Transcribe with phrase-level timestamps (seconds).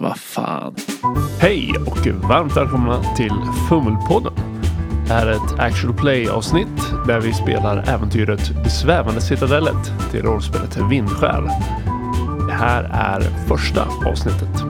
[0.00, 0.74] Vad fan.
[1.40, 3.32] Hej och varmt välkomna till
[3.68, 4.32] Fummelpodden.
[5.06, 10.22] Det här är ett actual play avsnitt där vi spelar äventyret Det svävande citadellet till
[10.22, 11.44] rollspelet Vindskäl.
[12.46, 14.64] Det här är första avsnittet.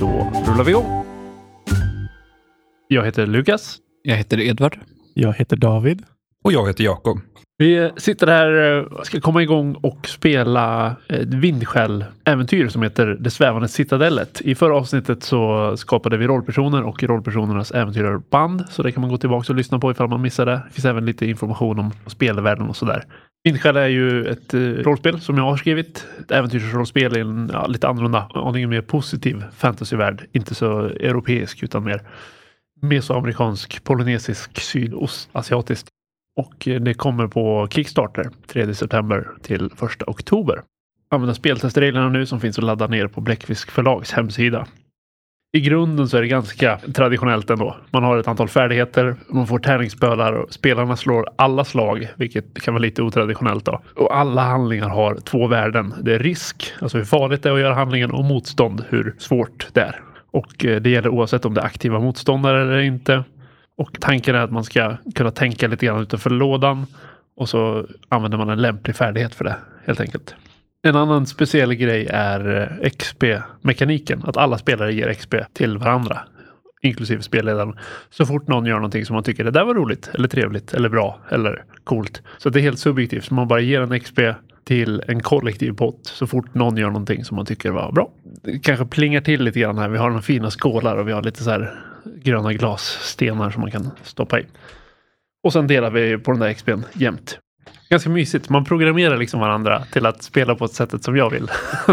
[0.00, 1.04] Då rullar vi igång.
[2.88, 3.76] Jag heter Lukas.
[4.02, 4.78] Jag heter Edvard.
[5.14, 6.02] Jag heter David.
[6.44, 7.20] Och jag heter Jakob.
[7.58, 13.68] Vi sitter här och ska komma igång och spela ett vindskäl-äventyr som heter Det svävande
[13.68, 14.40] citadellet.
[14.40, 18.64] I förra avsnittet så skapade vi rollpersoner och rollpersonernas äventyrarband.
[18.70, 20.52] Så det kan man gå tillbaka och lyssna på ifall man missade.
[20.52, 23.04] Det finns även lite information om spelvärlden och sådär.
[23.44, 26.06] Vindskäl är ju ett eh, rollspel som jag har skrivit.
[26.20, 30.26] Ett äventyrsrollspel i en ja, lite annorlunda, aningen mer positiv fantasyvärld.
[30.32, 32.02] Inte så europeisk utan mer
[32.82, 35.86] mesoamerikansk, polynesisk, sydostasiatisk.
[36.36, 39.72] Och det kommer på Kickstarter 3 september till 1
[40.06, 40.62] oktober.
[41.10, 44.66] Använda speltestreglerna nu som finns att ladda ner på Bläckfisk förlags hemsida.
[45.54, 47.76] I grunden så är det ganska traditionellt ändå.
[47.90, 52.74] Man har ett antal färdigheter, man får tärningsbölar och spelarna slår alla slag, vilket kan
[52.74, 53.80] vara lite otraditionellt då.
[53.94, 55.94] Och alla handlingar har två värden.
[56.02, 59.68] Det är risk, alltså hur farligt det är att göra handlingen och motstånd, hur svårt
[59.72, 60.00] det är.
[60.30, 63.24] Och eh, det gäller oavsett om det är aktiva motståndare eller inte.
[63.76, 66.86] Och tanken är att man ska kunna tänka lite grann utanför lådan
[67.36, 70.34] och så använder man en lämplig färdighet för det helt enkelt.
[70.82, 74.22] En annan speciell grej är eh, XP-mekaniken.
[74.24, 76.18] Att alla spelare ger XP till varandra.
[76.82, 77.78] Inklusive spelledaren.
[78.10, 80.88] Så fort någon gör någonting som man tycker det där var roligt eller trevligt eller
[80.88, 82.22] bra eller coolt.
[82.38, 83.30] Så det är helt subjektivt.
[83.30, 84.18] Man bara ger en XP
[84.64, 88.10] till en kollektiv pott så fort någon gör någonting som man tycker var bra.
[88.42, 89.88] Det kanske plingar till lite grann här.
[89.88, 91.74] Vi har några fina skålar och vi har lite så här
[92.16, 94.46] gröna glasstenar som man kan stoppa i.
[95.44, 97.38] Och sen delar vi på den där XPn jämt.
[97.90, 98.48] Ganska mysigt.
[98.48, 101.50] Man programmerar liksom varandra till att spela på ett sättet som jag vill.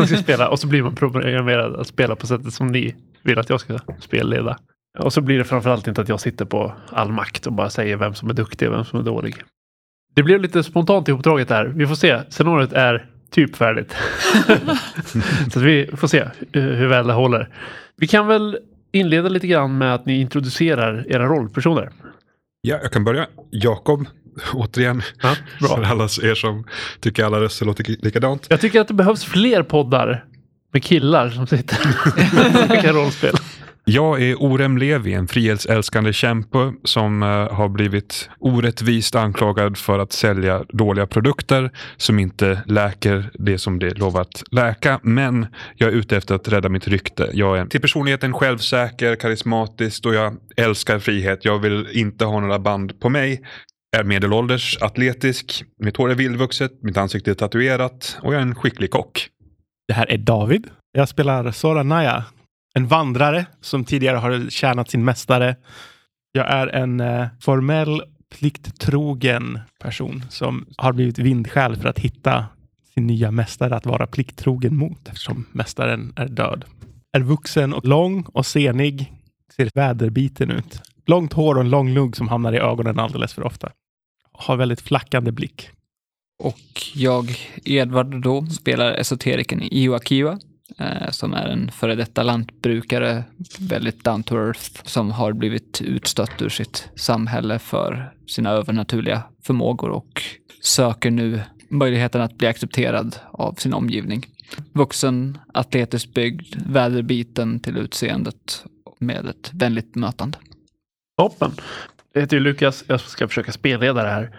[0.23, 3.59] Spela, och så blir man programmerad att spela på sättet som ni vill att jag
[3.59, 4.57] ska spelleda.
[4.99, 7.97] Och så blir det framförallt inte att jag sitter på all makt och bara säger
[7.97, 9.35] vem som är duktig och vem som är dålig.
[10.15, 11.65] Det blev lite spontant i uppdraget där.
[11.65, 12.21] Vi får se.
[12.29, 13.95] Scenariot är typ färdigt.
[15.53, 17.49] så vi får se hur väl det håller.
[17.97, 18.57] Vi kan väl
[18.91, 21.89] inleda lite grann med att ni introducerar era rollpersoner.
[22.61, 23.27] Ja, jag kan börja.
[23.51, 24.05] Jakob,
[24.53, 25.01] återigen.
[25.21, 25.75] Ja, bra.
[25.75, 26.63] För alla er som
[26.99, 28.47] tycker alla röster låter likadant.
[28.49, 30.25] Jag tycker att det behövs fler poddar
[30.73, 31.77] med killar som sitter
[32.89, 33.35] och rollspel.
[33.93, 40.11] Jag är Orem Levi, en frihetsälskande kämpe som eh, har blivit orättvist anklagad för att
[40.11, 44.99] sälja dåliga produkter som inte läker det som det lovat läka.
[45.03, 47.29] Men jag är ute efter att rädda mitt rykte.
[47.33, 51.45] Jag är till personligheten självsäker, karismatisk och jag älskar frihet.
[51.45, 53.41] Jag vill inte ha några band på mig.
[53.97, 58.55] Är medelålders, atletisk, mitt hår är vildvuxet, mitt ansikte är tatuerat och jag är en
[58.55, 59.27] skicklig kock.
[59.87, 60.67] Det här är David.
[60.91, 62.25] Jag spelar Sora Naya,
[62.73, 65.55] en vandrare som tidigare har tjänat sin mästare.
[66.31, 72.45] Jag är en eh, formell, plikttrogen person som har blivit vindskäl för att hitta
[72.93, 76.65] sin nya mästare att vara plikttrogen mot eftersom mästaren är död.
[77.13, 79.13] Är vuxen och lång och senig.
[79.55, 80.81] Ser väderbiten ut.
[81.05, 83.71] Långt hår och en lång lugg som hamnar i ögonen alldeles för ofta.
[84.31, 85.69] Har väldigt flackande blick.
[86.43, 90.39] Och jag, Edvard då, spelar esoteriken Iwakiwa
[90.77, 93.23] Eh, som är en före detta lantbrukare,
[93.59, 99.89] väldigt down to earth, som har blivit utstött ur sitt samhälle för sina övernaturliga förmågor
[99.89, 100.23] och
[100.61, 104.25] söker nu möjligheten att bli accepterad av sin omgivning.
[104.73, 108.65] Vuxen, atletiskt byggd, väderbiten till utseendet
[108.99, 110.37] med ett vänligt mötande.
[111.17, 111.51] Toppen.
[112.13, 112.83] Jag heter ju Lukas.
[112.87, 114.35] Jag ska försöka spelleda det här.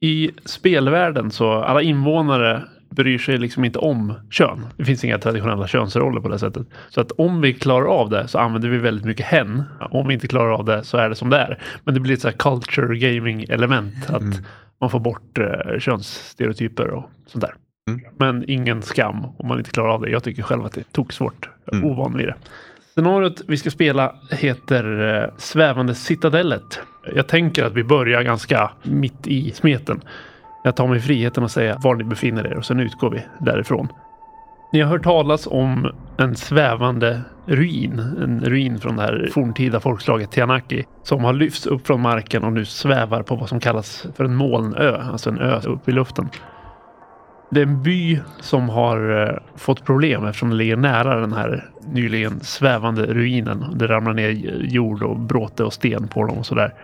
[0.00, 4.66] I spelvärlden så alla invånare bryr sig liksom inte om kön.
[4.76, 6.66] Det finns inga traditionella könsroller på det sättet.
[6.88, 9.62] Så att om vi klarar av det så använder vi väldigt mycket hen.
[9.90, 11.58] Om vi inte klarar av det så är det som det är.
[11.84, 14.10] Men det blir ett så här culture gaming element.
[14.10, 14.36] Att Mm.
[14.80, 17.54] man får bort eh, könsstereotyper och sånt där.
[17.88, 18.00] Mm.
[18.18, 20.10] Men ingen skam om man inte klarar av det.
[20.10, 21.48] Jag tycker själv att det tog svårt.
[21.64, 21.90] Jag är Mm.
[21.90, 22.34] ovan vid det.
[22.94, 26.80] Scenariot vi ska spela heter eh, Svävande citadellet.
[27.14, 30.00] Jag tänker att vi börjar ganska mitt i smeten.
[30.62, 33.88] Jag tar mig friheten att säga var ni befinner er och sen utgår vi därifrån.
[34.72, 37.98] Ni har hört talas om en svävande ruin.
[37.98, 40.84] En ruin från det här forntida folkslaget Tianaki.
[41.02, 44.34] Som har lyfts upp från marken och nu svävar på vad som kallas för en
[44.34, 44.96] molnö.
[45.12, 46.28] Alltså en ö uppe i luften.
[47.50, 51.70] Det är en by som har eh, fått problem eftersom den ligger nära den här
[51.92, 53.64] nyligen svävande ruinen.
[53.74, 54.30] Det ramlar ner
[54.60, 56.74] jord och bråte och sten på dem och sådär.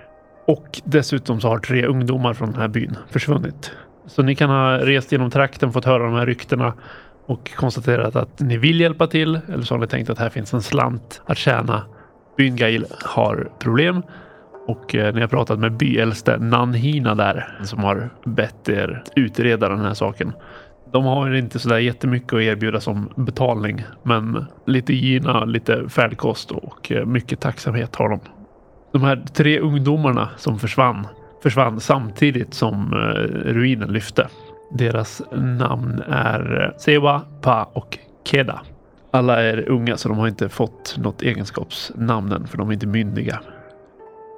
[0.47, 3.73] Och dessutom så har tre ungdomar från den här byn försvunnit.
[4.07, 6.75] Så ni kan ha rest genom trakten, fått höra de här ryktena
[7.27, 10.55] och konstaterat att ni vill hjälpa till eller så har ni tänkt att här finns
[10.55, 11.83] en slant att tjäna.
[12.37, 14.03] Byn Gail har problem
[14.67, 19.81] och eh, ni har pratat med byäldste Nanhina där som har bett er utreda den
[19.81, 20.33] här saken.
[20.93, 26.93] De har inte sådär jättemycket att erbjuda som betalning, men lite gina, lite färdkost och
[26.93, 28.21] eh, mycket tacksamhet har de.
[28.97, 31.07] De här tre ungdomarna som försvann
[31.43, 32.97] försvann samtidigt som eh,
[33.53, 34.29] ruinen lyfte.
[34.73, 38.61] Deras namn är eh, Sewa, Pa och Keda.
[39.11, 42.87] Alla är unga så de har inte fått något egenskapsnamn än för de är inte
[42.87, 43.41] myndiga.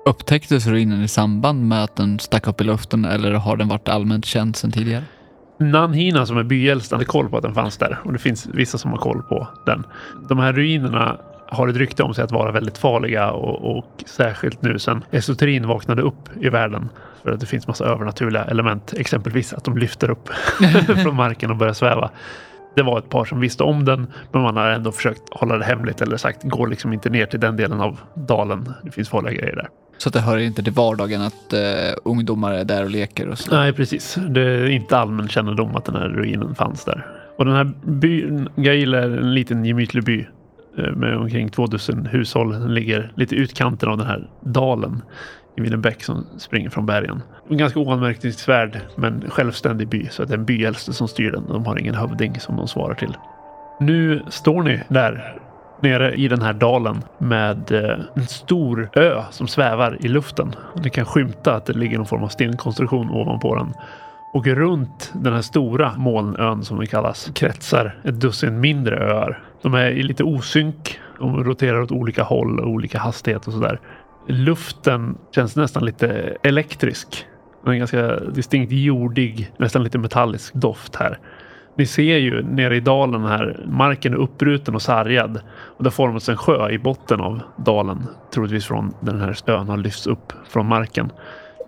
[0.06, 3.88] Upptäcktes ruinen i samband med att den stack upp i luften eller har den varit
[3.88, 5.05] allmänt känd sedan tidigare?
[5.58, 8.78] Nanhina som är byäldst hade koll på att den fanns där och det finns vissa
[8.78, 9.84] som har koll på den.
[10.28, 11.19] De här ruinerna
[11.50, 15.67] har ett rykte om sig att vara väldigt farliga och, och särskilt nu sen esoterin
[15.67, 16.89] vaknade upp i världen.
[17.23, 20.29] För att det finns massa övernaturliga element, exempelvis att de lyfter upp
[21.03, 22.11] från marken och börjar sväva.
[22.75, 25.65] Det var ett par som visste om den, men man har ändå försökt hålla det
[25.65, 28.73] hemligt eller sagt går liksom inte ner till den delen av dalen.
[28.83, 29.69] Det finns farliga grejer där.
[29.99, 31.61] Så det hör inte till vardagen att uh,
[32.05, 33.55] ungdomar är där och leker och så?
[33.55, 34.19] Nej, precis.
[34.29, 37.06] Det är inte allmän kännedom att den här ruinen fanns där.
[37.37, 40.27] Och den här byn, Gail är en liten gemytlig by eh,
[40.79, 42.53] Eh, med omkring två dussin hushåll.
[42.53, 45.03] Den ligger lite i utkanten av den här dalen
[45.57, 47.23] vid en bäck som springer från bergen.
[47.49, 51.45] En ganska oanmärkningsvärd men självständig by så att det är en byäldste som styr den.
[51.49, 53.17] De har ingen hövding som de svarar till.
[53.81, 55.39] Nu står ni där
[55.81, 60.55] nere i den här dalen med eh, en stor ö som svävar i luften.
[60.83, 63.75] Ni kan skymta att det ligger någon form av stenkonstruktion ovanpå den.
[64.33, 69.43] Och runt den här stora molnön som det kallas kretsar ett dussin mindre öar.
[69.63, 71.01] De är i lite osynk.
[71.19, 73.81] De roterar åt olika håll och olika hastighet och sådär.
[74.27, 77.27] Luften känns nästan lite elektrisk.
[77.67, 81.19] En ganska distinkt jordig, nästan lite metallisk doft här.
[81.77, 85.41] Ni ser ju nere i dalen här, marken är uppbruten och sargad.
[85.49, 88.07] Och det har formats en sjö i botten av dalen.
[88.35, 91.13] Troligtvis från den här ön har lyfts upp från marken.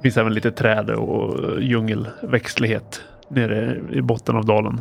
[0.01, 4.81] Det finns även lite träd och djungelväxtlighet nere i botten av dalen.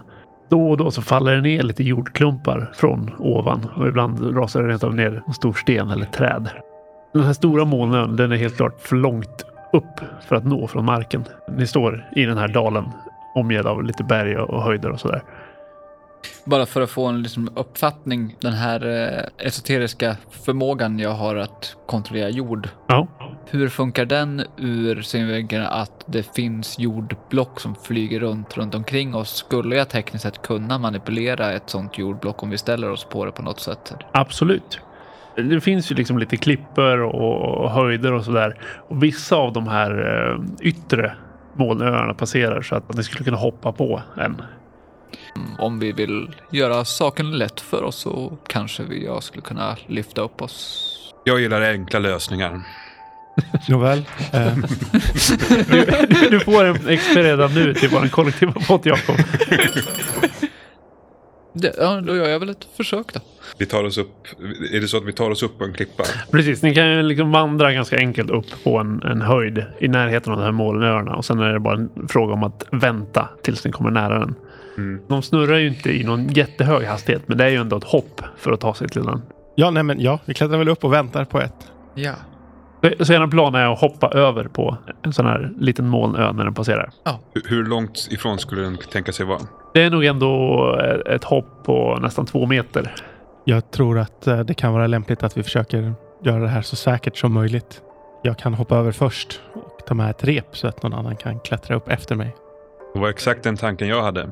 [0.49, 4.69] Då och då så faller det ner lite jordklumpar från ovan och ibland rasar det
[4.69, 6.49] rent ner en stor sten eller träd.
[7.13, 10.85] Den här stora molnön, den är helt klart för långt upp för att nå från
[10.85, 11.23] marken.
[11.57, 12.85] Ni står i den här dalen
[13.35, 15.21] omgedd av lite berg och höjder och sådär.
[16.45, 21.75] Bara för att få en liksom, uppfattning, den här eh, esoteriska förmågan jag har att
[21.85, 22.69] kontrollera jord.
[22.87, 23.07] Ja.
[23.51, 29.35] Hur funkar den ur synvinkeln att det finns jordblock som flyger runt runt omkring oss?
[29.35, 33.31] Skulle jag tekniskt sett kunna manipulera ett sånt jordblock om vi ställer oss på det
[33.31, 33.93] på något sätt?
[34.11, 34.79] Absolut.
[35.35, 38.61] Det finns ju liksom lite klippor och höjder och sådär.
[38.89, 41.15] Och vissa av de här eh, yttre
[41.53, 44.41] molnöarna passerar så att ni skulle kunna hoppa på en.
[45.59, 50.21] Om vi vill göra saken lätt för oss så kanske vi, jag skulle kunna lyfta
[50.21, 50.95] upp oss.
[51.23, 52.61] Jag gillar enkla lösningar.
[53.69, 54.05] Nåväl.
[54.33, 54.53] Eh,
[56.09, 59.15] Du, du får en XP redan nu till vår kollektiva pott Jakob.
[61.53, 63.19] Det, ja, då gör jag väl ett försök då.
[63.57, 64.27] Vi tar oss upp,
[64.73, 66.03] är det så att vi tar oss upp på en klippa?
[66.31, 70.33] Precis, ni kan ju liksom vandra ganska enkelt upp på en, en höjd i närheten
[70.33, 73.65] av de här molnöarna och sen är det bara en fråga om att vänta tills
[73.65, 74.35] ni kommer nära den.
[74.77, 75.01] Mm.
[75.07, 78.21] De snurrar ju inte i någon jättehög hastighet, men det är ju ändå ett hopp
[78.37, 79.21] för att ta sig till den.
[79.55, 81.53] ja, nej men ja, vi klättrar väl upp och väntar på ett.
[81.95, 82.13] Ja.
[82.99, 86.53] Så ena planen är att hoppa över på en sån här liten molnö när den
[86.53, 86.89] passerar.
[87.33, 89.39] Hur- Hur långt ifrån skulle den tänka sig vara?
[89.73, 92.95] Det är nog ändå ett hopp på nästan två meter.
[93.45, 95.93] Jag tror att eh, det kan vara lämpligt att vi försöker
[96.23, 97.81] göra det här så säkert som möjligt.
[98.23, 101.39] Jag kan hoppa över först och ta med ett rep så att någon annan kan
[101.39, 102.35] klättra upp efter mig.
[102.93, 104.29] Det var exakt den tanken jag hade.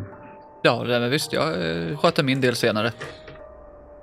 [0.64, 2.92] Ja, det men visst, jag eh, sköter min del senare.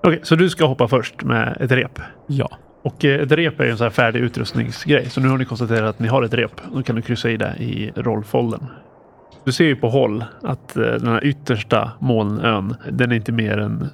[0.03, 1.99] Okej, så du ska hoppa först med ett rep.
[2.27, 2.51] Ja,
[2.85, 5.11] och eh, ett rep är ju en sån här färdig utrustningsgrej.
[5.11, 6.61] Så nu har ni konstaterat att ni har ett rep.
[6.73, 8.67] Då kan du kryssa i det i rollfoldern.
[9.45, 13.59] Du ser ju på håll att eh, den här yttersta molnön, den är inte mer
[13.59, 13.89] än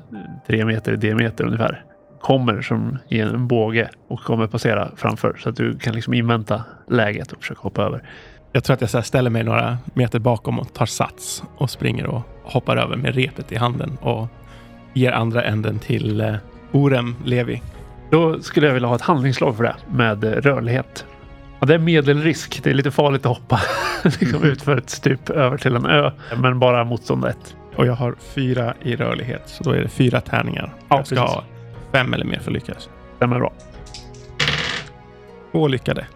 [0.46, 1.84] tre meter i diameter ungefär.
[2.20, 5.36] Kommer som i en båge och kommer passera framför.
[5.38, 8.02] Så att du kan liksom invänta läget och försöka hoppa över.
[8.52, 12.06] jag tror att jag så ställer mig några meter bakom och tar sats och springer
[12.06, 14.28] och hoppar över med repet i handen och
[14.94, 16.34] ger andra änden till eh,
[16.72, 17.62] Orem Levi.
[18.10, 21.06] Då skulle jag vilja ha ett handlingslag för det med eh, rörlighet.
[21.60, 22.60] Ja, det är medelrisk.
[22.62, 23.60] Det är lite farligt att hoppa
[24.20, 26.10] liksom ut för ett stup över till en ö.
[26.36, 27.56] Men bara motstånd ett.
[27.76, 30.72] Och jag har fyra i rörlighet, så då är det fyra tärningar.
[30.88, 31.34] Ja, jag ska precis.
[31.34, 31.44] ha
[31.92, 32.88] fem eller mer för att lyckas.
[33.16, 33.52] Stämmer bra.
[35.52, 36.06] Två lyckade.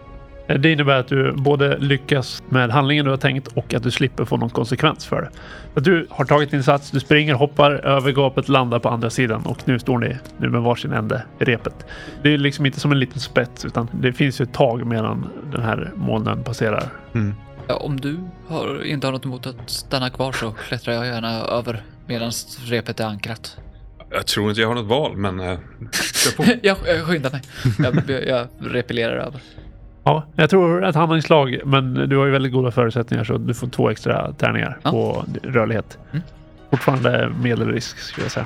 [0.47, 3.91] Eh, Det innebär att du både lyckas med handlingen du har tänkt och att du
[3.91, 5.29] slipper få någon konsekvens för det.
[5.75, 9.41] Att du har tagit din sats, du springer, hoppar över gapet, landar på andra sidan
[9.45, 11.85] och nu står ni nu med varsin ände i repet.
[12.23, 15.27] Det är liksom inte som en liten spets utan det finns ju ett tag medan
[15.51, 16.83] den här molnen passerar.
[17.67, 21.41] Ja, om du har, inte har något emot att stanna kvar så klättrar jag gärna
[21.41, 22.31] över medan
[22.65, 23.57] repet är ankrat.
[24.11, 25.37] Jag tror inte jag har något val, men
[26.37, 26.43] på.
[26.63, 27.41] jag, jag skyndar mig.
[28.07, 29.41] Jag, jag repellerar över.
[30.07, 33.67] Ja, jag tror ett handlingslag, men du har ju väldigt goda förutsättningar så du får
[33.67, 34.91] två extra tärningar Ja.
[34.91, 35.97] på rörlighet.
[36.11, 36.23] Mm.
[36.69, 38.45] Fortfarande medelrisk skulle jag säga.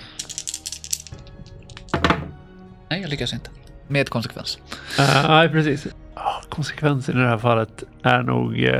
[2.89, 3.49] Nej, jag lyckas inte.
[3.87, 4.59] Med konsekvens.
[4.99, 5.87] Uh, nej, precis.
[6.13, 8.71] Ah, konsekvensen i det här fallet är nog uh,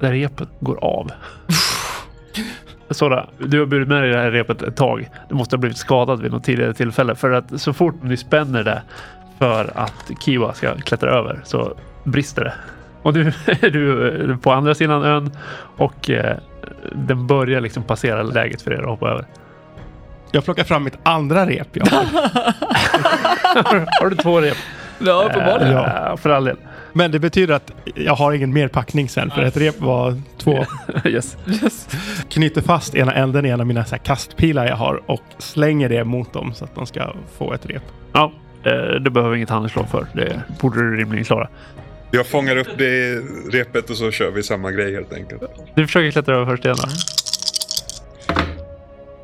[0.00, 1.10] där repet går av.
[2.90, 5.08] Sådär, du har burit med dig det här repet ett tag.
[5.28, 8.64] Du måste ha blivit skadad vid något tidigare tillfälle för att så fort ni spänner
[8.64, 8.82] det
[9.38, 12.54] för att Kiwa ska klättra över så brister det.
[13.02, 15.30] Och nu är du på andra sidan ön
[15.76, 16.36] och eh,
[16.92, 19.24] den börjar liksom passera läget för er att hoppa över.
[20.30, 21.68] Jag plockar fram mitt andra rep.
[21.72, 22.04] Jag har.
[24.00, 24.56] Har du två rep?
[24.98, 25.30] Ja,
[25.60, 26.16] Eh, Ja.
[26.16, 26.56] För all del.
[26.92, 30.64] Men det betyder att jag har ingen mer packning sen, för ett rep var två.
[31.04, 31.36] yes.
[32.28, 35.88] Knyter fast ena änden i en av mina så här kastpilar jag har och slänger
[35.88, 37.82] det mot dem så att de ska få ett rep.
[38.12, 38.32] Ja,
[38.64, 40.06] eh, det behöver inget handelsslag för.
[40.12, 41.48] Det borde du rimligen klara.
[42.14, 43.20] Jag fångar upp det i
[43.52, 45.42] repet och så kör vi samma grej helt enkelt.
[45.74, 46.88] Du försöker klättra över först igen då.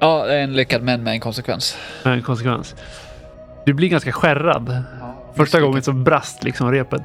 [0.01, 1.77] Ja, det är en lyckad men med en konsekvens.
[2.05, 2.75] Med en konsekvens.
[3.67, 4.83] Du blir ganska skärrad.
[5.35, 7.03] Första gången så brast liksom repet.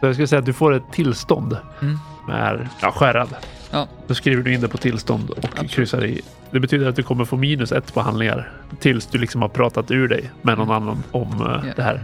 [0.00, 1.56] Så jag skulle säga att du får ett tillstånd.
[1.82, 1.98] Mm.
[2.28, 3.28] Med ja, skärrad.
[3.70, 3.88] Ja.
[4.06, 5.70] Då skriver du in det på tillstånd och Absolut.
[5.70, 6.20] kryssar i.
[6.50, 8.52] Det betyder att du kommer få minus ett på handlingar.
[8.80, 11.72] Tills du liksom har pratat ur dig med någon annan om Ja.
[11.76, 12.00] det här.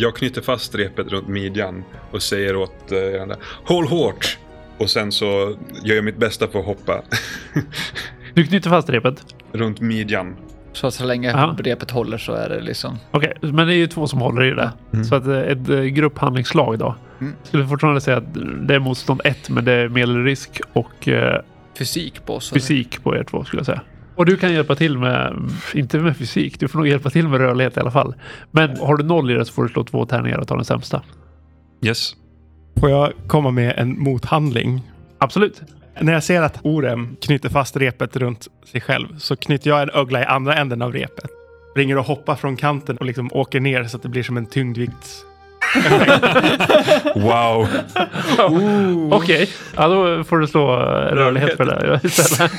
[0.00, 4.38] Jag knyter fast repet runt midjan och säger åt eh, andra, håll hårt!
[4.78, 7.02] Och sen så gör jag mitt bästa för att hoppa
[8.34, 9.24] Du knyter fast repet.
[9.52, 10.36] runt midjan.
[10.72, 11.56] Så så länge Ja.
[11.58, 12.98] repet håller så är det liksom...
[13.10, 14.72] Okej, men det är ju två som håller i det.
[14.92, 15.04] Mm.
[15.04, 16.94] Så att eh, ett eh, grupphandlingslag då.
[17.20, 17.34] Mm.
[17.42, 18.34] Skulle fortfarande säga att
[18.68, 21.40] det är motstånd ett, men det är medelrisk och eh,
[21.78, 22.50] Fysik på oss.
[22.50, 23.80] fysik på er två skulle jag säga.
[24.20, 27.40] Och du kan hjälpa till med, inte med fysik, du får nog hjälpa till med
[27.40, 28.14] rörlighet i alla fall.
[28.50, 30.64] Men har du noll i det så får du slå två tärningar och ta den
[30.64, 31.02] sämsta.
[31.82, 32.16] Yes.
[32.80, 34.80] Får jag komma med en mothandling?
[35.18, 35.62] Absolut.
[36.00, 39.90] När jag ser att Orem knyter fast repet runt sig själv så knyter jag en
[39.90, 41.30] ögla i andra änden av repet.
[41.70, 44.46] Springer och hoppar från kanten och liksom åker ner så att det blir som en
[44.46, 45.24] tyngdvikts...
[47.14, 47.68] Wow!
[49.12, 52.52] Okej, ja, då får du slå eh, rörlighet för det istället.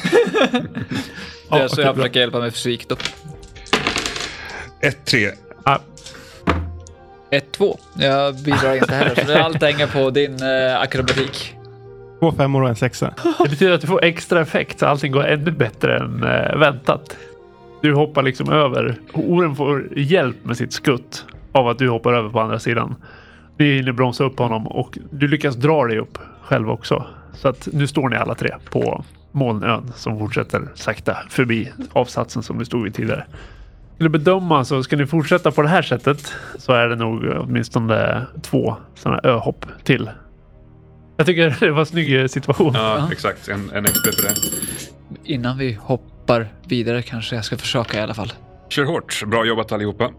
[1.51, 2.03] Det är Ja, så okej, jag bra.
[2.03, 2.96] försöker hjälpa med fysik då.
[4.81, 5.29] 1-3.
[5.65, 5.79] Ja,
[7.31, 7.77] 1-2.
[7.98, 9.15] Jag bidrar inte heller.
[9.15, 11.55] Så det allt hänger på din eh, akrobatik.
[12.20, 13.13] Två femmor och en sexa.
[13.43, 17.17] Det betyder att du får extra effekt så allting går ännu bättre än eh, väntat.
[17.81, 18.96] Du hoppar liksom över.
[19.13, 22.96] Oren får hjälp med sitt skutt av att du hoppar över på andra sidan.
[23.58, 27.05] Det hinner bromsa upp honom och du lyckas dra dig upp själv också.
[27.34, 32.57] Så att nu står ni alla tre på molnön som fortsätter sakta förbi avsatsen som
[32.57, 33.25] vi stod vid tidigare.
[33.95, 38.25] Skulle bedöma så ska ni fortsätta på det här sättet så är det nog åtminstone
[38.41, 40.09] två sådana öhopp till.
[41.17, 42.71] Jag tycker det var en snygg situation.
[42.75, 43.09] Ja, Ja.
[43.11, 43.47] exakt.
[43.47, 44.35] En, en XP för det.
[45.23, 48.33] Innan vi hoppar vidare kanske jag ska försöka i alla fall.
[48.69, 49.23] Kör hårt.
[49.27, 50.09] Bra jobbat allihopa.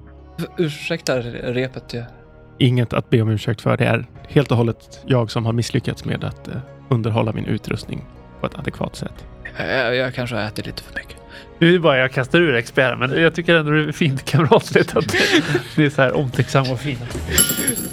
[0.59, 1.95] Ursäkta repet.
[1.95, 2.05] Jag...
[2.59, 3.77] Inget att be om ursäkt för.
[3.77, 6.55] Det är helt och hållet jag som har misslyckats med att eh,
[6.89, 8.05] underhålla min utrustning
[8.43, 9.27] på ett adekvat sätt.
[9.59, 11.17] Jag, jag kanske har ätit lite för mycket.
[11.59, 14.97] Nu är bara jag kastar ur XPR, men jag tycker ändå det är fint kamratligt
[14.97, 15.15] att
[15.77, 17.01] ni är så här omtänksamma och fina.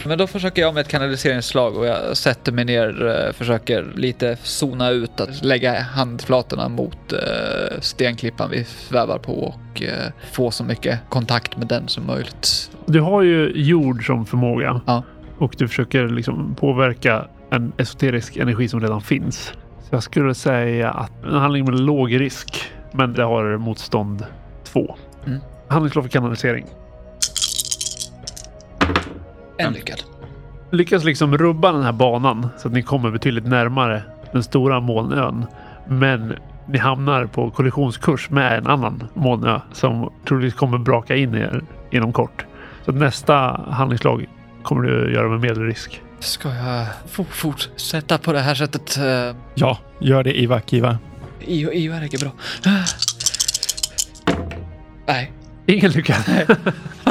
[0.06, 4.38] Men då försöker jag med ett kanaliseringsslag och jag sätter mig ner, eh, försöker lite
[4.44, 10.64] zona ut, att lägga handflatorna mot eh, stenklippan vi svävar på och eh, få så
[10.64, 12.72] mycket kontakt med den som möjligt.
[12.86, 15.04] Du har ju jord som förmåga Ja.
[15.38, 19.54] och du försöker liksom påverka en esoterisk energi som redan finns.
[19.90, 24.26] Så jag skulle säga att en handling med låg risk, men det har motstånd
[24.64, 24.96] två.
[25.26, 25.40] Mm.
[25.68, 26.66] Handlingsslag för kanalisering.
[29.58, 30.04] En lyckad.
[30.72, 35.46] lyckas liksom rubba den här banan så att ni kommer betydligt närmare den stora molnön.
[35.88, 36.34] Men
[36.68, 41.62] ni hamnar på kollisionskurs med en annan molnö som troligtvis kommer braka in i er
[41.92, 42.46] inom kort.
[42.86, 44.26] Så nästa handlingslag
[44.64, 46.02] kommer du göra med medelrisk.
[46.20, 48.98] Ska jag fo- fortsätta på det här sättet?
[48.98, 50.98] Uh, Ja, gör det Iva Kiva.
[51.46, 52.32] Io, Io räcker bra.
[55.08, 55.32] Nej.
[55.66, 56.16] Ingen lycka.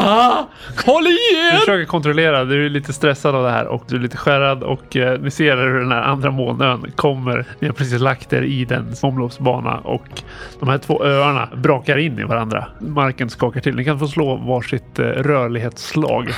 [0.00, 0.46] Ah,
[0.86, 1.58] håll i Du er!
[1.58, 4.96] försöker kontrollera, du är lite stressad av det här och du är lite skärrad och
[4.96, 7.44] eh, ni ser hur den här andra månön kommer.
[7.60, 10.22] Ni har precis lagt er i den omloppsbana och
[10.60, 12.68] de här två öarna brakar in i varandra.
[12.80, 13.74] Marken skakar till.
[13.76, 16.28] Ni kan få slå varsitt eh, rörlighetsslag.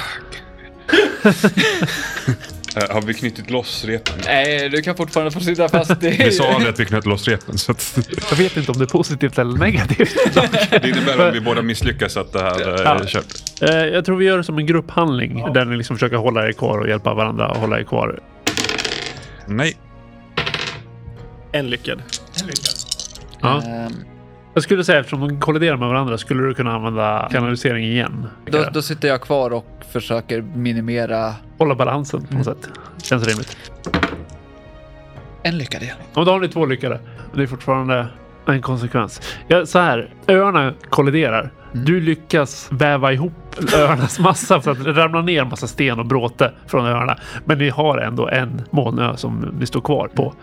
[2.76, 4.14] Eh, har vi knutit loss repen?
[4.26, 6.00] Nej, du kan fortfarande få sitta fast.
[6.00, 7.58] Det Vi sa aldrig att vi knöt loss repen.
[7.58, 7.98] Så att
[8.30, 10.14] Jag vet inte om det är positivt eller negativt.
[10.70, 13.00] det innebär om vi båda misslyckas att det här är Ja.
[13.06, 13.24] kört.
[13.60, 16.52] Eh, Jag tror vi gör det som en grupphandling där ni liksom försöker hålla er
[16.52, 18.20] kvar och hjälpa varandra att hålla er kvar.
[19.46, 19.76] Nej.
[21.52, 22.02] En lyckad.
[23.40, 23.62] Ja.
[23.62, 23.92] Ehm,
[24.54, 28.26] Jag skulle säga eftersom de kolliderar med varandra skulle du kunna använda kanalisering igen.
[28.46, 32.68] Då, då sitter jag kvar och försöker minimera Hålla balansen på något sätt.
[33.02, 33.56] Känns rimligt.
[35.42, 35.96] en lyckad igen.
[36.14, 37.00] Då har ni två lyckade.
[37.34, 38.06] Det är fortfarande
[38.46, 39.20] en konsekvens.
[39.48, 41.50] Ja, så här, öarna kolliderar.
[41.72, 43.32] Du lyckas väva ihop
[43.74, 47.16] öarnas massa för att det ramlar ner massa sten och bråte från öarna.
[47.44, 50.34] Men ni har ändå en molnö som ni står kvar på.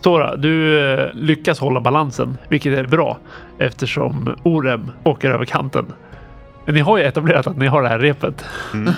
[0.00, 3.18] Sora, du eh, lyckas hålla balansen, vilket är bra
[3.58, 5.86] eftersom Orem åker över kanten.
[6.64, 8.44] Men ni har ju etablerat att ni har det här repet.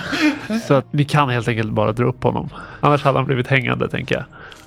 [0.67, 2.49] Så att ni kan helt enkelt bara dra upp honom.
[2.79, 4.23] Annars hade han blivit hängande tänker jag.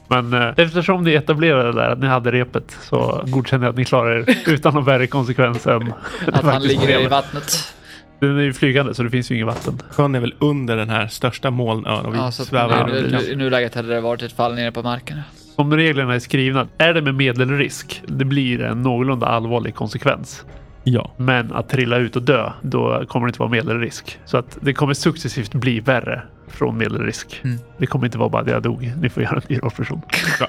[0.09, 3.85] Men eh, eftersom ni etablerade där att ni hade repet så godkänner jag att ni
[3.85, 5.93] klarar er utan någon värre konsekvens än
[6.33, 7.75] Att han ligger i vattnet.
[8.21, 9.83] Den är ju flygande så det finns ju inget vatten.
[9.91, 13.21] Sjön är väl under den här största molnön och vi Ja, svävar nu, nu, den.
[13.21, 15.21] I nuläget hade det varit ett fall nere på marken.
[15.57, 20.45] Om reglerna är skrivna, är det med medelrisk, det blir en någorlunda allvarlig konsekvens.
[20.85, 21.11] Ja.
[21.17, 24.19] Men att trilla ut och dö, då kommer det inte vara medelrisk.
[24.25, 27.41] Så att det kommer successivt bli värre från medelrisk.
[27.45, 27.59] Mm.
[27.79, 28.93] Det kommer inte vara bara att jag dog.
[29.01, 30.01] Ni får göra en ny rollperson.
[30.39, 30.49] Bra.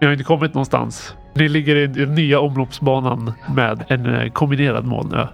[0.00, 1.14] Ni har inte kommit någonstans.
[1.34, 5.26] Ni ligger i den nya omloppsbanan med en eh, kombinerad molnö.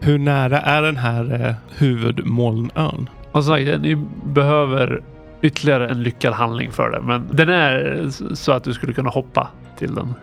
[0.00, 3.08] Hur nära är den här eh, huvudmolnön?
[3.32, 5.02] Och som sagt, ni behöver
[5.42, 7.00] ytterligare en lyckad handling för det.
[7.00, 10.14] Men den är så att du skulle kunna hoppa till den.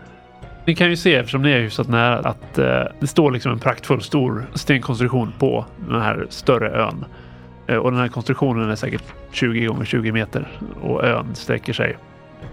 [0.66, 3.58] Ni kan ju se eftersom ni är hyfsat nära att eh, det står liksom en
[3.58, 7.04] praktfull stor stenkonstruktion på den här större ön.
[7.66, 10.48] Eh, och den här konstruktionen är säkert 20 gånger 20 meter
[10.82, 11.96] och ön sträcker sig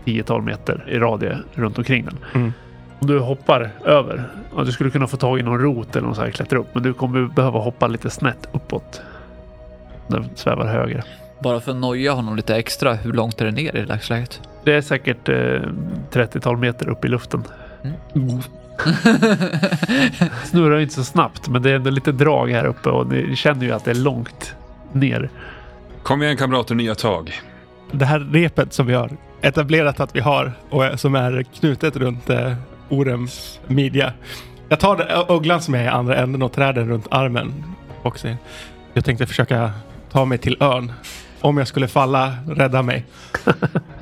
[0.05, 2.17] 10-tal meter i radie runt omkring den.
[2.33, 2.53] Mm.
[2.99, 4.23] Om du hoppar över,
[4.55, 6.67] ja, du skulle kunna få tag i någon rot eller något så här klättra upp,
[6.73, 9.01] men du kommer behöva hoppa lite snett uppåt.
[10.07, 11.03] Den svävar högre.
[11.43, 14.41] Bara för att noja honom lite extra, hur långt är det ner i dagsläget?
[14.63, 15.35] Det är säkert eh,
[16.11, 17.43] 30-tal meter upp i luften.
[20.45, 23.65] Snurrar inte så snabbt, men det är ändå lite drag här uppe och ni känner
[23.65, 24.55] ju att det är långt
[24.91, 25.29] ner.
[26.03, 27.41] Kom igen kamrater, nya tag.
[27.91, 29.09] Det här repet som vi har
[29.41, 32.53] etablerat att vi har och som är knutet runt eh,
[32.89, 34.13] Orems midja.
[34.69, 37.63] Jag tar ugglan som är i andra änden och trär den runt armen
[38.03, 38.27] också.
[38.93, 39.71] Jag tänkte försöka
[40.11, 40.91] ta mig till ön.
[41.43, 43.05] Om jag skulle falla, rädda mig.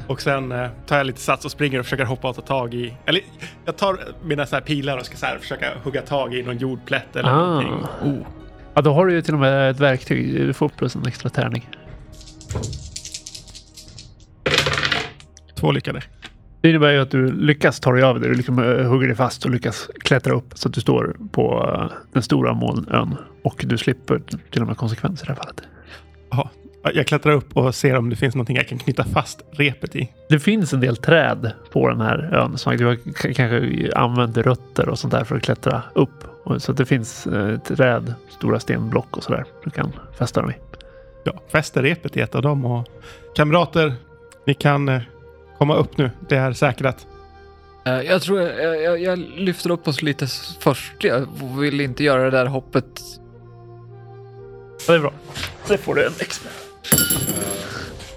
[0.07, 2.73] och sen eh, tar jag lite sats och springer och försöker hoppa och ta tag
[2.73, 2.93] i...
[3.05, 3.21] Eller
[3.65, 6.57] jag tar mina så här pilar och ska så här försöka hugga tag i någon
[6.57, 7.35] jordplätt eller Ah.
[7.45, 7.73] någonting.
[8.03, 8.17] Oh.
[8.73, 10.33] Ja, då har du ju till och med ett verktyg.
[10.35, 11.69] Du får plus en extra tärning.
[15.55, 16.01] Två lyckade.
[16.61, 18.27] Det innebär ju att du lyckas ta dig över det.
[18.27, 21.75] Du liksom eh, hugger dig fast och lyckas klättra upp så att du står på
[21.75, 23.15] eh, den stora molnön.
[23.43, 25.61] Och du slipper till och med konsekvenser i det här fallet.
[26.31, 26.49] Jaha.
[26.83, 30.09] Jag klättrar upp och ser om det finns någonting jag kan knyta fast repet i.
[30.29, 32.57] Det finns en del träd på den här ön.
[32.57, 32.97] Så du har
[33.33, 36.23] kanske använt rötter och sånt där för att klättra upp.
[36.57, 40.53] Så att det finns eh, träd, stora stenblock och sådär du kan fästa dem i.
[41.23, 42.87] Ja, fäster repet i ett av dem och
[43.35, 43.93] kamrater,
[44.45, 45.01] ni kan eh,
[45.57, 46.11] komma upp nu.
[46.29, 47.07] Det är säkrat.
[47.85, 50.27] Eh, Jag tror jag, jag, jag lyfter upp oss lite
[50.59, 50.93] först.
[51.03, 51.27] Jag
[51.59, 53.01] vill inte göra det där hoppet.
[54.87, 55.13] Ja, det är bra.
[55.67, 56.51] Det får du en expert.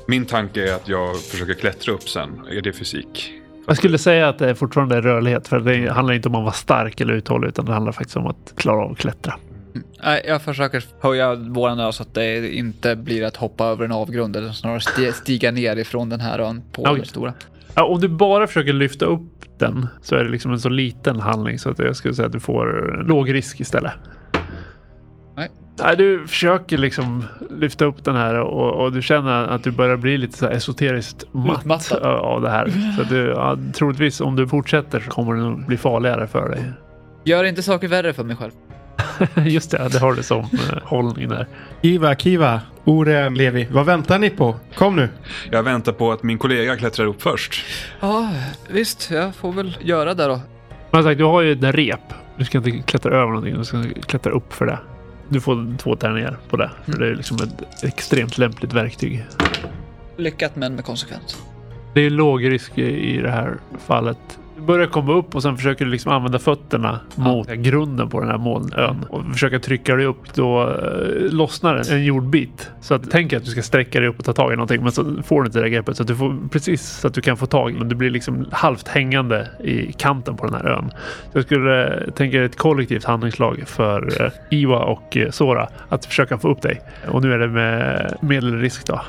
[0.09, 2.31] Min tanke är att jag försöker klättra upp sen.
[2.51, 3.33] Är det fysik?
[3.67, 5.49] Jag skulle säga att det fortfarande är rörlighet.
[5.49, 7.49] För det handlar inte om att vara stark eller uthållig.
[7.49, 9.35] Utan det handlar faktiskt om att klara av att klättra.
[10.05, 13.93] Nej, Jag försöker höja våran ö så att det inte blir att hoppa över en
[13.93, 16.97] avgrund eller snarare sti- stiga ner ifrån den här ön på Okej.
[16.97, 17.35] den stora.
[17.75, 19.23] Ja, om du bara försöker lyfta upp
[19.59, 22.33] den så är det liksom en så liten handling så att jag skulle säga att
[22.33, 23.93] du får låg risk istället.
[25.37, 25.51] Nej.
[25.79, 29.97] Nej, du försöker liksom lyfta upp den här och, och du känner att du börjar
[29.97, 32.03] bli lite så här esoteriskt matt Utmattad.
[32.03, 32.69] ö- av det här.
[32.99, 36.63] Så du, ja, troligtvis om du fortsätter så kommer det nog bli farligare för dig.
[37.25, 38.53] Gör inte saker värre för mig själv.
[39.49, 40.49] Just det, det har du som eh,
[40.83, 41.47] hållning där.
[41.83, 43.69] Kiva, Kiva, Ore, Levi.
[43.73, 44.57] Vad väntar ni på?
[44.75, 45.09] Kom nu.
[45.51, 47.65] Jag väntar på att min kollega klättrar upp först.
[48.01, 48.31] Ja,
[48.69, 49.11] visst.
[49.11, 50.41] Jag får väl göra det då.
[50.91, 52.01] Men sagt, du har ju ett rep.
[52.37, 54.79] Du ska inte klättra över någonting, du ska klättra upp för det.
[55.29, 56.71] Du får två tärningar på det.
[56.85, 59.25] För det är liksom ett extremt lämpligt verktyg.
[60.17, 61.43] Lyckat men med konsekvens.
[61.95, 64.39] Det är låg risk i det här fallet.
[64.57, 68.29] Du börjar komma upp och sen försöker du liksom använda fötterna mot grunden på den
[68.29, 70.35] här molnön och försöka trycka dig upp.
[70.35, 72.71] Då eh, lossnar en jordbit.
[72.81, 74.93] Så att tänk att du ska sträcka dig upp och ta tag i någonting men
[74.93, 77.37] så får du inte det greppet så att du får precis så att du kan
[77.37, 80.91] få tag men du blir liksom halvt hängande i kanten på den här ön.
[81.33, 86.39] Så jag skulle eh, tänka ett kollektivt handlingslag för eh, Iwa och Sora att försöka
[86.39, 86.81] få upp dig.
[87.09, 89.01] Och nu är det med medelrisk då.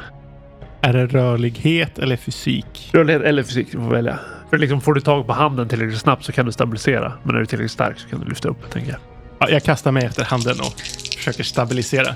[0.81, 2.89] Är det rörlighet eller fysik?
[2.93, 4.19] Rörlighet eller fysik, du får välja.
[4.55, 7.13] För liksom får du tag på handen tillräckligt snabbt så kan du stabilisera.
[7.23, 8.99] Men är du tillräckligt stark så kan du lyfta upp, tänker jag.
[9.39, 10.81] Ja, jag kastar mig efter handen och
[11.17, 12.15] försöker stabilisera.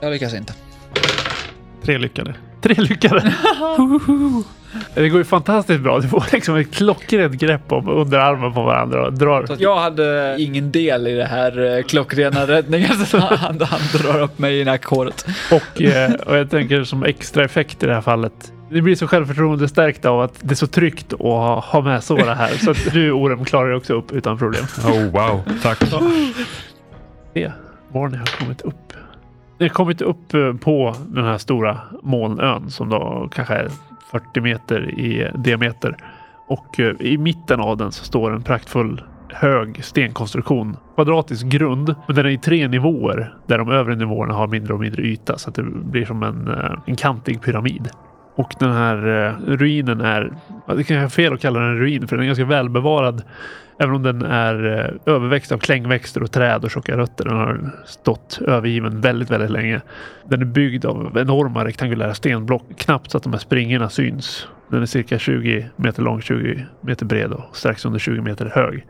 [0.00, 0.52] Jag lyckas inte.
[1.84, 2.34] Tre lyckade.
[2.62, 3.20] Tre lyckade!
[4.94, 5.98] det går ju fantastiskt bra.
[5.98, 9.46] Du får liksom ett klockrent grepp om underarmen på varandra och drar.
[9.58, 12.96] Jag hade ingen del i det här eh, klockrena räddningen.
[13.06, 15.26] Så han, han drar upp mig i nackhåret.
[15.52, 18.52] Och, eh, och jag tänker som extra effekt i det här fallet.
[18.68, 22.04] Det blir så självförtroende stärkt av att det är så tryggt att ha, ha med
[22.04, 22.48] Sora här.
[22.48, 24.64] Så att du Orem klarar dig också upp utan problem.
[24.84, 25.78] Oh wow, tack.
[27.34, 27.52] Se
[27.88, 28.92] var ni har kommit upp.
[29.58, 33.68] Ni har kommit upp eh, på den här stora molnön som då kanske är
[34.10, 35.96] 40 meter i diameter.
[36.46, 39.02] Och eh, i mitten av den så står en praktfull
[39.32, 40.76] hög stenkonstruktion.
[40.94, 44.80] Kvadratisk grund, men den är i tre nivåer där de övre nivåerna har mindre och
[44.80, 47.90] mindre yta så att det blir som en, eh, en kantig pyramid.
[48.36, 50.32] Och den här eh, ruinen är,
[50.66, 53.22] det kan är fel att kalla den en ruin för den är ganska välbevarad.
[53.78, 57.24] Även om den är eh, överväxt av klängväxter och träd och tjocka rötter.
[57.24, 59.80] Den har stått övergiven väldigt, väldigt länge.
[60.24, 62.62] Den är byggd av enorma rektangulära stenblock.
[62.76, 64.48] Knappt så att de här springorna syns.
[64.70, 68.86] Den är cirka 20 meter lång, 20 meter bred och strax under 20 meter hög.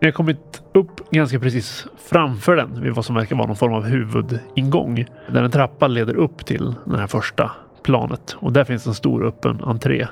[0.00, 3.74] Ni har kommit upp ganska precis framför den vid vad som verkar vara någon form
[3.74, 5.06] av huvudingång.
[5.28, 7.50] Där en trappa leder upp till den här första
[7.86, 10.06] planet och där finns en stor öppen entré.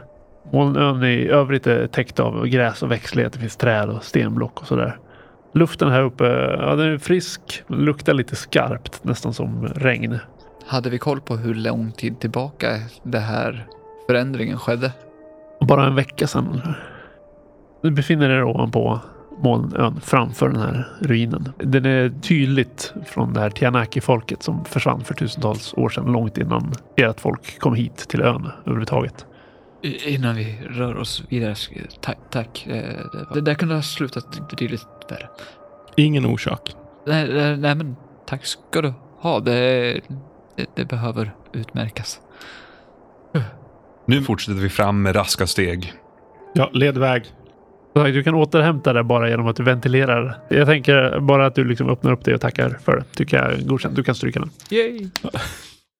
[0.52, 3.32] Molnön i övrigt är täckt av gräs och växtlighet.
[3.32, 4.98] Det finns träd och stenblock och sådär.
[5.54, 6.24] Luften här uppe,
[6.58, 7.62] ja den är frisk.
[7.68, 10.18] Den luktar lite skarpt, nästan som regn.
[10.66, 12.66] Hade vi koll på hur lång tid tillbaka
[13.02, 13.66] det här
[14.06, 14.92] förändringen skedde?
[15.60, 16.60] Bara en vecka sedan.
[17.82, 19.00] Du befinner er ovanpå
[19.42, 21.52] molnön framför den här ruinen.
[21.58, 26.72] Den är tydligt från det här Tianaki-folket som försvann för tusentals år sedan, långt innan
[26.96, 29.26] ert folk kom hit till ön överhuvudtaget.
[30.06, 31.54] Innan vi rör oss vidare,
[32.00, 32.18] tack.
[32.30, 32.66] tack.
[32.66, 35.28] eh, Det, det där kunde ha slutat betydligt värre.
[35.96, 36.74] Ingen orsak.
[37.06, 39.40] Nej, nej, nej men tack ska du ha.
[39.40, 40.00] Det,
[40.56, 42.20] det, det behöver utmärkas.
[44.06, 45.92] Nu fortsätter vi fram med raska steg.
[46.54, 47.24] Ja, led väg.
[47.94, 50.36] Du kan återhämta det bara genom att du ventilerar.
[50.48, 53.04] Jag tänker bara att du liksom öppnar upp det och tackar för det.
[53.16, 53.96] Tycker jag är godkänt.
[53.96, 54.50] Du kan stryka den.
[54.70, 55.08] Yay!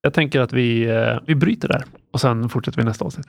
[0.01, 3.27] Jag tänker att vi, eh, vi bryter där och sen fortsätter vi nästa avsnitt.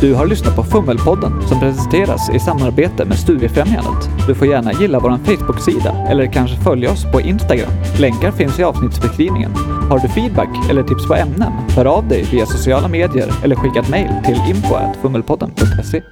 [0.00, 4.10] Du har lyssnat på Fummelpodden som presenteras i samarbete med Studiefrämjandet.
[4.26, 7.70] Du får gärna gilla vår Facebook-sida eller kanske följa oss på Instagram.
[7.98, 9.50] Länkar finns i avsnittsbeskrivningen.
[9.90, 11.52] Har du feedback eller tips på ämnen?
[11.76, 16.02] Hör av dig via sociala medier eller skicka ett mejl till info.fummelpodden.se.